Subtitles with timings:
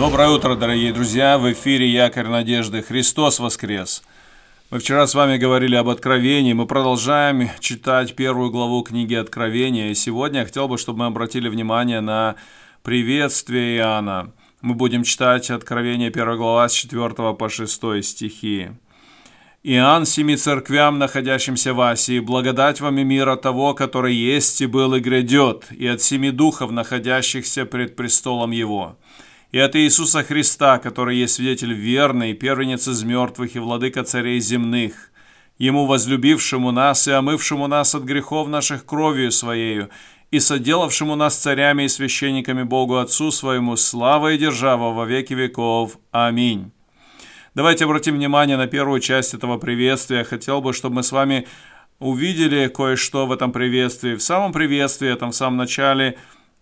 [0.00, 1.36] Доброе утро, дорогие друзья!
[1.36, 2.80] В эфире Якорь Надежды.
[2.80, 4.02] Христос воскрес!
[4.70, 6.54] Мы вчера с вами говорили об Откровении.
[6.54, 9.90] Мы продолжаем читать первую главу книги Откровения.
[9.90, 12.36] И сегодня я хотел бы, чтобы мы обратили внимание на
[12.82, 14.32] приветствие Иоанна.
[14.62, 18.70] Мы будем читать Откровение 1 глава с 4 по 6 стихи.
[19.62, 24.66] Иоанн семи церквям, находящимся в Асии, благодать вам и мир от того, который есть и
[24.66, 28.96] был и грядет, и от семи духов, находящихся пред престолом Его,
[29.52, 35.10] и от Иисуса Христа, который есть свидетель верный, первенец из мертвых и владыка царей земных,
[35.60, 39.90] Ему возлюбившему нас и омывшему нас от грехов наших кровью Своею,
[40.30, 45.98] и соделавшему нас царями и священниками Богу Отцу Своему, слава и держава во веки веков.
[46.12, 46.72] Аминь.
[47.54, 50.24] Давайте обратим внимание на первую часть этого приветствия.
[50.24, 51.46] Хотел бы, чтобы мы с вами
[51.98, 54.14] увидели кое-что в этом приветствии.
[54.14, 56.16] В самом приветствии, там в самом начале,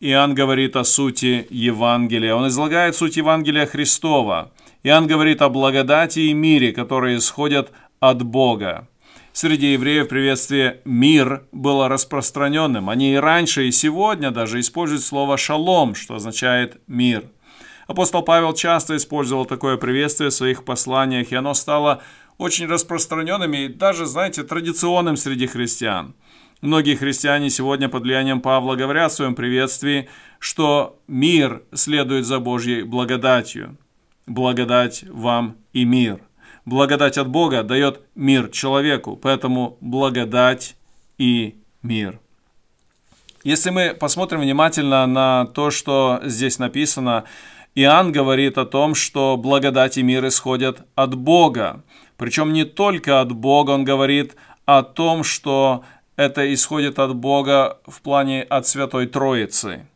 [0.00, 2.34] Иоанн говорит о сути Евангелия.
[2.34, 4.52] Он излагает суть Евангелия Христова.
[4.82, 8.88] Иоанн говорит о благодати и мире, которые исходят от Бога.
[9.32, 12.90] Среди евреев приветствие «мир» было распространенным.
[12.90, 17.24] Они и раньше, и сегодня даже используют слово «шалом», что означает «мир».
[17.86, 22.02] Апостол Павел часто использовал такое приветствие в своих посланиях, и оно стало
[22.38, 26.14] очень распространенным и даже, знаете, традиционным среди христиан.
[26.64, 32.84] Многие христиане сегодня под влиянием Павла говорят в своем приветствии, что мир следует за Божьей
[32.84, 33.76] благодатью.
[34.26, 36.20] Благодать вам и мир.
[36.64, 40.74] Благодать от Бога дает мир человеку, поэтому благодать
[41.18, 42.18] и мир.
[43.42, 47.24] Если мы посмотрим внимательно на то, что здесь написано,
[47.74, 51.82] Иоанн говорит о том, что благодать и мир исходят от Бога.
[52.16, 55.84] Причем не только от Бога, он говорит о том, что
[56.16, 59.86] это исходит от Бога в плане от Святой Троицы.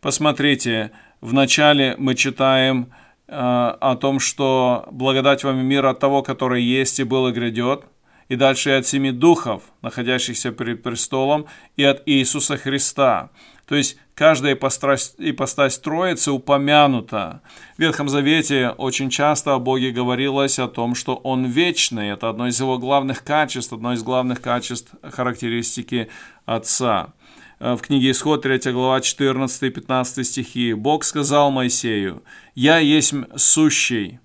[0.00, 2.92] Посмотрите, вначале мы читаем
[3.26, 7.32] э, о том, что благодать вам и мир от того, который есть и был и
[7.32, 7.84] грядет,
[8.28, 11.46] и дальше от семи духов, находящихся перед престолом,
[11.76, 13.30] и от Иисуса Христа.
[13.66, 17.42] То есть каждая ипостась, ипостась Троицы упомянута.
[17.76, 22.10] В Ветхом Завете очень часто о Боге говорилось о том, что Он вечный.
[22.10, 26.08] Это одно из Его главных качеств, одно из главных качеств характеристики
[26.46, 27.12] Отца.
[27.60, 30.72] Э, в книге Исход, 3 глава, 14-15 стихи.
[30.72, 32.22] «Бог сказал Моисею,
[32.54, 34.20] «Я есть сущий».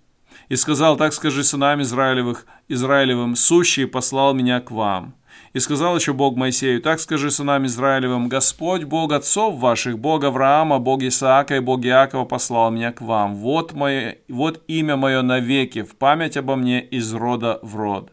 [0.49, 5.15] И сказал, так скажи сынам Израилевых, Израилевым, «Сущий послал меня к вам».
[5.53, 10.79] И сказал еще Бог Моисею, так скажи сынам Израилевым, Господь, Бог отцов ваших, Бог Авраама,
[10.79, 13.35] Бог Исаака и Бог Иакова послал меня к вам.
[13.35, 18.11] Вот, мое, вот имя мое навеки, в память обо мне из рода в род.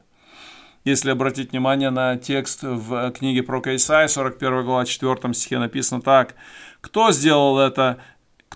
[0.85, 6.35] Если обратить внимание на текст в книге про Исаия, 41 глава, 4 стихе написано так.
[6.81, 7.99] «Кто сделал это?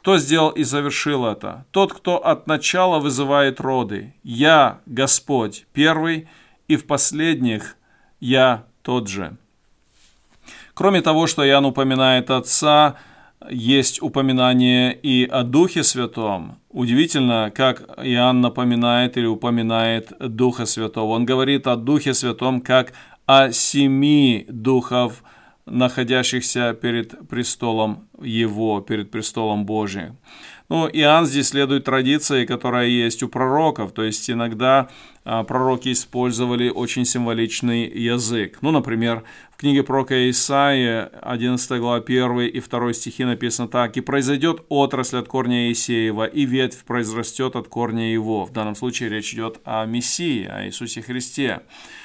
[0.04, 1.64] Кто сделал и завершил это?
[1.70, 4.12] Тот, кто от начала вызывает роды.
[4.22, 6.28] Я, Господь, первый,
[6.68, 7.78] и в последних
[8.20, 9.38] я тот же.
[10.74, 12.96] Кроме того, что Иоанн упоминает Отца,
[13.48, 16.58] есть упоминание и о Духе Святом.
[16.68, 21.12] Удивительно, как Иоанн напоминает или упоминает Духа Святого.
[21.12, 22.92] Он говорит о Духе Святом как
[23.24, 25.22] о семи духов,
[25.66, 30.18] находящихся перед престолом Его, перед престолом Божиим.
[30.70, 34.88] Ну, Иоанн здесь следует традиции, которая есть у пророков, то есть иногда
[35.22, 38.58] а, пророки использовали очень символичный язык.
[38.62, 43.98] Ну, например, в книге пророка Исаия, 11 глава 1 и 2 стихи написано так.
[43.98, 48.46] «И произойдет отрасль от корня Иисеева, и ветвь произрастет от корня его».
[48.46, 51.60] В данном случае речь идет о Мессии, о Иисусе Христе.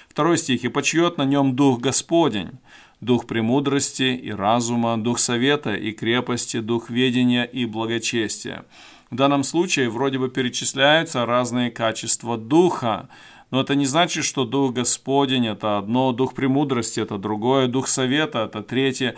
[0.10, 0.66] Второй стих.
[0.66, 2.60] «И почьет на нем Дух Господень,
[3.02, 8.66] дух премудрости и разума, дух совета и крепости, дух ведения и благочестия.
[9.10, 13.10] В данном случае вроде бы перечисляются разные качества духа,
[13.52, 18.40] но это не значит, что дух Господень– это одно, дух премудрости– это другое, дух совета–
[18.46, 19.16] это третье.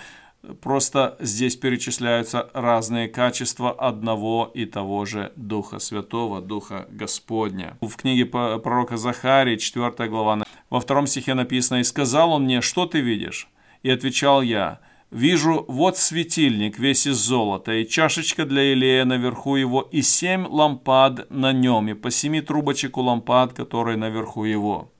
[0.62, 7.78] Просто здесь перечисляются разные качества одного и того же Духа Святого, Духа Господня.
[7.82, 12.86] В книге пророка Захарии, 4 глава, во втором стихе написано «И сказал он мне, что
[12.86, 13.50] ты видишь?»
[13.84, 14.80] И отвечал я,
[15.12, 21.30] «Вижу, вот светильник весь из золота, и чашечка для Илея наверху его, и семь лампад
[21.30, 24.92] на нем, и по семи трубочек у лампад, которые наверху его».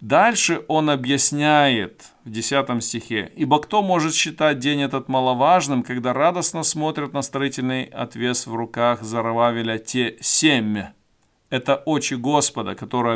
[0.00, 6.64] Дальше он объясняет в 10 стихе, «Ибо кто может считать день этот маловажным, когда радостно
[6.64, 10.95] смотрят на строительный отвес в руках Зарававеля те семь?»
[11.48, 13.14] Это очи Господа, которые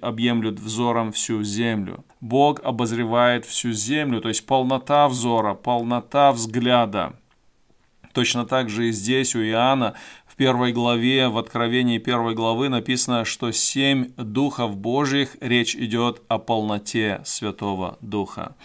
[0.00, 2.04] объемлют взором всю землю.
[2.20, 7.14] Бог обозревает всю землю, то есть полнота взора, полнота взгляда.
[8.12, 9.94] Точно так же и здесь у Иоанна
[10.26, 16.38] в первой главе, в Откровении первой главы написано, что семь духов Божьих, речь идет о
[16.38, 18.56] полноте Святого Духа.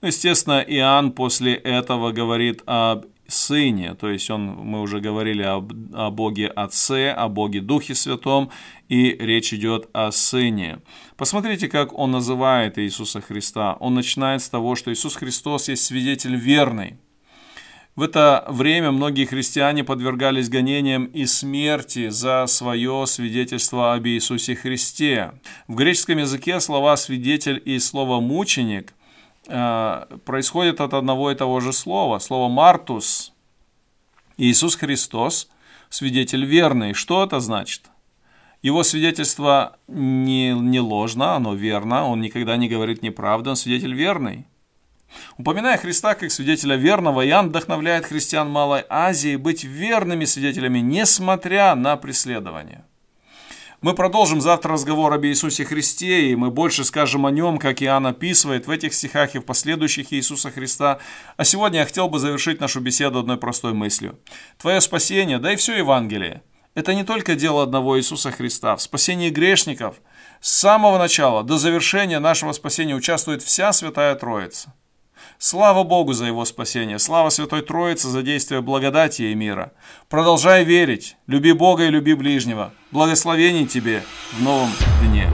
[0.00, 6.10] Естественно, Иоанн после этого говорит об Сыне, то есть он, мы уже говорили об, о
[6.10, 8.50] Боге Отце, о Боге Духе Святом,
[8.88, 10.80] и речь идет о Сыне.
[11.16, 13.76] Посмотрите, как он называет Иисуса Христа.
[13.80, 16.96] Он начинает с того, что Иисус Христос есть свидетель верный.
[17.96, 25.32] В это время многие христиане подвергались гонениям и смерти за свое свидетельство об Иисусе Христе.
[25.68, 28.94] В греческом языке слова «свидетель» и слово «мученик»
[29.46, 32.18] э, происходят от одного и того же слова.
[32.18, 33.32] Слово «мартус».
[34.36, 35.48] Иисус Христос–
[35.88, 36.92] свидетель верный.
[36.92, 37.82] Что это значит?
[38.62, 44.46] Его свидетельство не, не ложно, оно верно, он никогда не говорит неправду, он свидетель верный.
[45.36, 51.96] Упоминая Христа как свидетеля верного, Иоанн вдохновляет христиан Малой Азии быть верными свидетелями, несмотря на
[51.96, 52.84] преследование.
[53.84, 58.06] Мы продолжим завтра разговор об Иисусе Христе, и мы больше скажем о нем, как Иоанн
[58.06, 61.00] описывает в этих стихах и в последующих Иисуса Христа.
[61.36, 64.18] А сегодня я хотел бы завершить нашу беседу одной простой мыслью.
[64.56, 66.40] Твое спасение, да и все Евангелие,
[66.74, 68.74] это не только дело одного Иисуса Христа.
[68.74, 69.96] В спасении грешников
[70.40, 74.72] с самого начала до завершения нашего спасения участвует вся Святая Троица.
[75.38, 79.72] Слава Богу за его спасение, слава Святой Троице за действие благодати и мира.
[80.08, 82.72] Продолжай верить, люби Бога и люби ближнего.
[82.90, 84.70] Благословений тебе в новом
[85.02, 85.33] дне.